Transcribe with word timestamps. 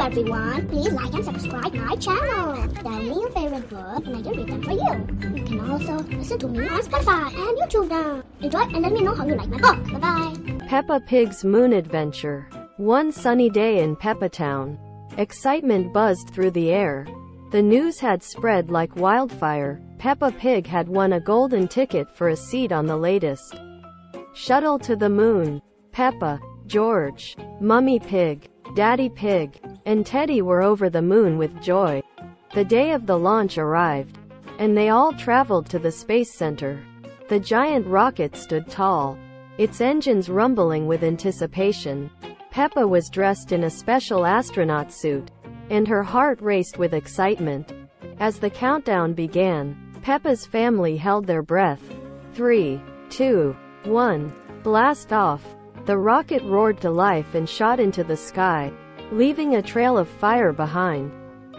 Everyone! 0.00 0.68
Please 0.68 0.92
like 0.92 1.12
and 1.12 1.24
subscribe 1.24 1.74
my 1.74 1.96
channel. 1.96 2.68
Tell 2.74 2.90
me 2.90 3.08
your 3.08 3.30
favorite 3.30 3.70
word 3.72 4.06
and 4.06 4.16
I 4.16 4.22
can 4.22 4.32
read 4.32 4.48
them 4.48 4.62
for 4.62 4.72
you. 4.72 5.36
You 5.36 5.44
can 5.44 5.70
also 5.70 5.98
listen 6.16 6.38
to 6.38 6.48
me 6.48 6.68
on 6.68 6.80
Spotify 6.82 7.26
and 7.26 7.58
YouTube 7.58 7.88
now. 7.88 8.22
Enjoy 8.40 8.60
and 8.60 8.82
let 8.82 8.92
me 8.92 9.02
know 9.02 9.14
how 9.14 9.26
you 9.26 9.34
like 9.34 9.48
my 9.48 9.58
book. 9.58 9.92
Bye 9.92 9.98
bye. 9.98 10.66
Peppa 10.66 11.00
Pig's 11.00 11.44
Moon 11.44 11.72
Adventure. 11.72 12.48
One 12.76 13.10
sunny 13.12 13.50
day 13.50 13.82
in 13.82 13.96
Peppa 13.96 14.28
Town. 14.28 14.78
Excitement 15.18 15.92
buzzed 15.92 16.30
through 16.30 16.52
the 16.52 16.70
air. 16.70 17.06
The 17.50 17.62
news 17.62 17.98
had 17.98 18.22
spread 18.22 18.70
like 18.70 18.94
wildfire. 18.96 19.80
Peppa 19.98 20.30
Pig 20.32 20.66
had 20.66 20.88
won 20.88 21.14
a 21.14 21.20
golden 21.20 21.66
ticket 21.66 22.14
for 22.14 22.28
a 22.28 22.36
seat 22.36 22.70
on 22.72 22.86
the 22.86 22.96
latest 22.96 23.56
shuttle 24.34 24.78
to 24.78 24.94
the 24.94 25.08
moon. 25.08 25.60
Peppa, 25.90 26.38
George, 26.66 27.36
Mummy 27.60 27.98
Pig, 27.98 28.48
Daddy 28.74 29.08
Pig, 29.08 29.58
and 29.88 30.04
Teddy 30.04 30.42
were 30.42 30.60
over 30.60 30.90
the 30.90 31.00
moon 31.00 31.38
with 31.38 31.62
joy. 31.62 32.02
The 32.52 32.62
day 32.62 32.92
of 32.92 33.06
the 33.06 33.18
launch 33.18 33.56
arrived, 33.56 34.18
and 34.58 34.76
they 34.76 34.90
all 34.90 35.14
traveled 35.14 35.70
to 35.70 35.78
the 35.78 35.90
Space 35.90 36.34
Center. 36.34 36.84
The 37.30 37.40
giant 37.40 37.86
rocket 37.86 38.36
stood 38.36 38.68
tall, 38.68 39.16
its 39.56 39.80
engines 39.80 40.28
rumbling 40.28 40.86
with 40.86 41.02
anticipation. 41.02 42.10
Peppa 42.50 42.86
was 42.86 43.08
dressed 43.08 43.52
in 43.52 43.64
a 43.64 43.70
special 43.70 44.26
astronaut 44.26 44.92
suit, 44.92 45.30
and 45.70 45.88
her 45.88 46.02
heart 46.02 46.38
raced 46.42 46.76
with 46.76 46.92
excitement. 46.92 47.72
As 48.20 48.38
the 48.38 48.50
countdown 48.50 49.14
began, 49.14 49.74
Peppa's 50.02 50.44
family 50.44 50.98
held 50.98 51.26
their 51.26 51.42
breath. 51.42 51.82
Three, 52.34 52.78
two, 53.08 53.56
one. 53.84 54.34
Blast 54.62 55.14
off. 55.14 55.42
The 55.86 55.96
rocket 55.96 56.42
roared 56.42 56.78
to 56.82 56.90
life 56.90 57.34
and 57.34 57.48
shot 57.48 57.80
into 57.80 58.04
the 58.04 58.18
sky, 58.18 58.70
leaving 59.12 59.56
a 59.56 59.62
trail 59.62 59.96
of 59.96 60.08
fire 60.08 60.52
behind. 60.52 61.12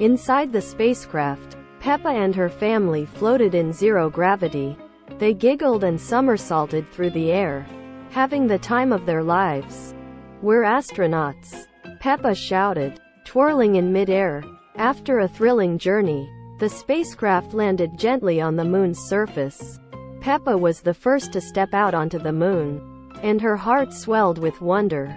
Inside 0.00 0.52
the 0.52 0.60
spacecraft, 0.60 1.56
Peppa 1.80 2.08
and 2.08 2.34
her 2.34 2.48
family 2.48 3.04
floated 3.04 3.54
in 3.54 3.72
zero 3.72 4.08
gravity. 4.08 4.76
They 5.18 5.34
giggled 5.34 5.84
and 5.84 6.00
somersaulted 6.00 6.90
through 6.90 7.10
the 7.10 7.30
air, 7.30 7.66
having 8.10 8.46
the 8.46 8.58
time 8.58 8.92
of 8.92 9.04
their 9.04 9.22
lives. 9.22 9.94
We're 10.40 10.62
astronauts. 10.62 11.66
Peppa 12.00 12.34
shouted, 12.34 13.00
twirling 13.24 13.76
in 13.76 13.92
midair. 13.92 14.42
After 14.76 15.20
a 15.20 15.28
thrilling 15.28 15.78
journey, 15.78 16.28
the 16.58 16.68
spacecraft 16.68 17.52
landed 17.52 17.98
gently 17.98 18.40
on 18.40 18.56
the 18.56 18.64
moon's 18.64 18.98
surface. 18.98 19.78
Peppa 20.20 20.56
was 20.56 20.80
the 20.80 20.94
first 20.94 21.32
to 21.32 21.40
step 21.40 21.74
out 21.74 21.94
onto 21.94 22.18
the 22.18 22.32
moon, 22.32 22.80
and 23.22 23.40
her 23.40 23.56
heart 23.56 23.92
swelled 23.92 24.38
with 24.38 24.60
wonder. 24.60 25.14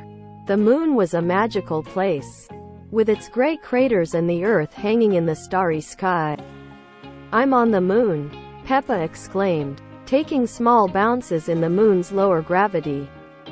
The 0.47 0.55
moon 0.55 0.95
was 0.95 1.13
a 1.13 1.21
magical 1.21 1.83
place, 1.83 2.47
with 2.89 3.09
its 3.09 3.27
great 3.27 3.61
craters 3.61 4.13
and 4.13 4.29
the 4.29 4.45
earth 4.45 4.73
hanging 4.73 5.15
in 5.15 5.25
the 5.25 5.35
starry 5.35 5.81
sky. 5.81 6.37
I'm 7.33 7.53
on 7.53 7.69
the 7.69 7.81
moon, 7.81 8.31
Peppa 8.63 9.03
exclaimed, 9.03 9.81
taking 10.05 10.47
small 10.47 10.87
bounces 10.87 11.49
in 11.49 11.59
the 11.59 11.69
moon's 11.69 12.13
lower 12.13 12.41
gravity. 12.41 13.09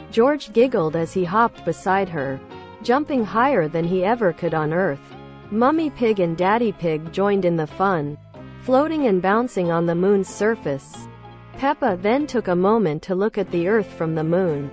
George 0.10 0.54
giggled 0.54 0.96
as 0.96 1.12
he 1.12 1.26
hopped 1.26 1.66
beside 1.66 2.08
her, 2.08 2.40
jumping 2.82 3.26
higher 3.26 3.68
than 3.68 3.84
he 3.84 4.06
ever 4.06 4.32
could 4.32 4.54
on 4.54 4.72
Earth. 4.72 5.14
Mummy 5.52 5.90
Pig 5.90 6.22
and 6.22 6.38
Daddy 6.38 6.72
Pig 6.72 7.12
joined 7.12 7.44
in 7.44 7.58
the 7.58 7.68
fun, 7.68 8.18
floating 8.62 9.08
and 9.08 9.22
bouncing 9.22 9.70
on 9.70 9.86
the 9.86 9.96
moon's 9.96 10.30
surface. 10.30 11.10
Peppa 11.58 12.00
then 12.02 12.26
took 12.26 12.48
a 12.48 12.56
moment 12.56 13.04
to 13.04 13.16
look 13.16 13.38
at 13.38 13.52
the 13.52 13.68
Earth 13.68 13.92
from 13.98 14.16
the 14.16 14.24
moon. 14.24 14.72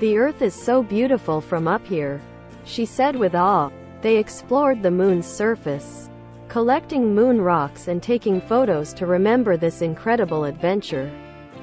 The 0.00 0.16
Earth 0.16 0.42
is 0.42 0.54
so 0.54 0.84
beautiful 0.84 1.40
from 1.40 1.66
up 1.66 1.84
here, 1.84 2.20
she 2.64 2.84
said 2.84 3.16
with 3.16 3.34
awe. 3.34 3.70
They 4.00 4.16
explored 4.16 4.80
the 4.80 4.92
moon's 4.92 5.26
surface, 5.26 6.08
collecting 6.46 7.12
moon 7.12 7.40
rocks 7.40 7.88
and 7.88 8.00
taking 8.00 8.40
photos 8.40 8.92
to 8.94 9.06
remember 9.06 9.56
this 9.56 9.82
incredible 9.82 10.44
adventure. 10.44 11.10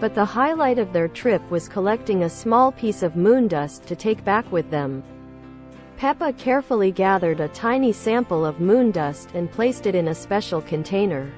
But 0.02 0.14
the 0.14 0.26
highlight 0.26 0.80
of 0.80 0.92
their 0.92 1.08
trip 1.08 1.50
was 1.50 1.70
collecting 1.70 2.24
a 2.24 2.30
small 2.30 2.74
piece 2.74 3.04
of 3.04 3.16
moon 3.16 3.48
dust 3.48 3.88
to 3.88 3.96
take 3.96 4.26
back 4.26 4.52
with 4.52 4.70
them. 4.70 5.02
Peppa 5.96 6.34
carefully 6.34 6.92
gathered 6.92 7.40
a 7.40 7.48
tiny 7.48 7.94
sample 7.94 8.46
of 8.46 8.60
moon 8.60 8.92
dust 8.92 9.30
and 9.34 9.50
placed 9.50 9.88
it 9.88 9.96
in 9.96 10.10
a 10.10 10.16
special 10.16 10.62
container. 10.62 11.32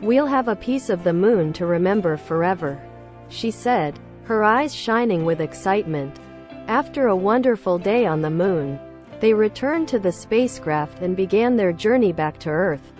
We'll 0.00 0.26
have 0.26 0.46
a 0.46 0.54
piece 0.54 0.88
of 0.88 1.02
the 1.02 1.12
moon 1.12 1.52
to 1.54 1.66
remember 1.66 2.16
forever, 2.16 2.80
she 3.28 3.50
said, 3.50 3.98
her 4.32 4.44
eyes 4.44 4.74
shining 4.74 5.26
with 5.26 5.42
excitement. 5.42 6.18
After 6.66 7.08
a 7.08 7.22
wonderful 7.30 7.76
day 7.76 8.06
on 8.06 8.22
the 8.22 8.30
moon, 8.30 8.80
they 9.20 9.34
returned 9.34 9.88
to 9.88 9.98
the 9.98 10.10
spacecraft 10.10 11.02
and 11.02 11.14
began 11.14 11.54
their 11.54 11.70
journey 11.70 12.14
back 12.14 12.38
to 12.38 12.48
Earth. 12.48 12.94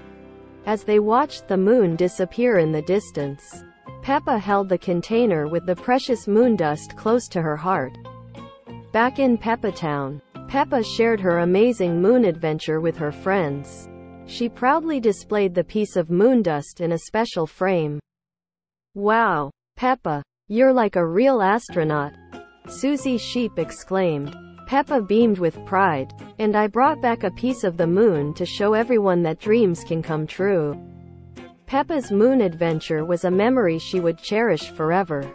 As 0.66 0.84
they 0.84 0.98
watched 0.98 1.48
the 1.48 1.56
moon 1.56 1.96
disappear 1.96 2.58
in 2.58 2.70
the 2.70 2.82
distance, 2.82 3.64
Peppa 4.02 4.38
held 4.38 4.68
the 4.68 4.76
container 4.76 5.48
with 5.48 5.64
the 5.64 5.74
precious 5.74 6.28
moon 6.28 6.54
dust 6.54 6.96
close 6.98 7.28
to 7.28 7.40
her 7.40 7.56
heart. 7.56 7.96
Back 8.92 9.18
in 9.18 9.38
Peppa 9.38 9.72
Town, 9.72 10.20
Peppa 10.48 10.84
shared 10.84 11.18
her 11.18 11.38
amazing 11.38 12.02
moon 12.02 12.26
adventure 12.26 12.82
with 12.82 12.98
her 12.98 13.10
friends. 13.10 13.88
She 14.26 14.50
proudly 14.50 15.00
displayed 15.00 15.54
the 15.54 15.64
piece 15.64 15.96
of 15.96 16.10
moon 16.10 16.42
dust 16.42 16.82
in 16.82 16.92
a 16.92 16.98
special 16.98 17.46
frame. 17.46 18.00
Wow, 18.94 19.50
Peppa, 19.76 20.22
you're 20.52 20.70
like 20.70 20.96
a 20.96 21.06
real 21.06 21.40
astronaut, 21.40 22.12
Susie 22.68 23.16
Sheep 23.16 23.58
exclaimed. 23.58 24.36
Peppa 24.66 25.00
beamed 25.00 25.38
with 25.38 25.64
pride, 25.64 26.12
and 26.38 26.54
I 26.54 26.66
brought 26.66 27.00
back 27.00 27.24
a 27.24 27.30
piece 27.30 27.64
of 27.64 27.78
the 27.78 27.86
moon 27.86 28.34
to 28.34 28.44
show 28.44 28.74
everyone 28.74 29.22
that 29.22 29.40
dreams 29.40 29.82
can 29.82 30.02
come 30.02 30.26
true. 30.26 30.78
Peppa's 31.64 32.10
moon 32.10 32.42
adventure 32.42 33.06
was 33.06 33.24
a 33.24 33.30
memory 33.30 33.78
she 33.78 33.98
would 33.98 34.18
cherish 34.18 34.68
forever, 34.72 35.26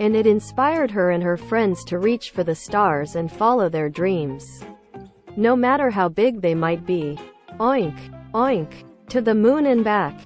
and 0.00 0.16
it 0.16 0.26
inspired 0.26 0.90
her 0.90 1.12
and 1.12 1.22
her 1.22 1.36
friends 1.36 1.84
to 1.84 2.00
reach 2.00 2.30
for 2.30 2.42
the 2.42 2.56
stars 2.56 3.14
and 3.14 3.30
follow 3.30 3.68
their 3.68 3.88
dreams. 3.88 4.64
No 5.36 5.54
matter 5.54 5.88
how 5.88 6.08
big 6.08 6.40
they 6.40 6.56
might 6.56 6.84
be. 6.84 7.16
Oink! 7.60 7.96
Oink! 8.32 8.72
To 9.10 9.20
the 9.20 9.36
moon 9.36 9.66
and 9.66 9.84
back. 9.84 10.18